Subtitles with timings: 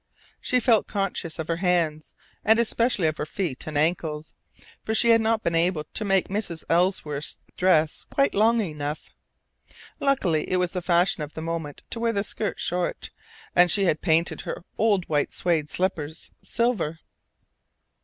[0.39, 4.33] She felt conscious of her hands, and especially of her feet and ankles,
[4.81, 6.63] for she had not been able to make Mrs.
[6.71, 9.11] Ellsworth's dress quite long enough.
[9.99, 13.11] Luckily it was the fashion of the moment to wear the skirt short,
[13.55, 16.97] and she had painted her old white suede slippers silver.